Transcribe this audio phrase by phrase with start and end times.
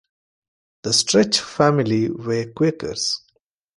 [0.81, 3.21] The Stretch family were Quakers.